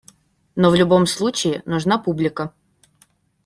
Но 0.55 0.71
в 0.71 0.73
любом 0.73 1.05
случае 1.05 1.61
нужна 1.67 1.99
публика. 1.99 2.55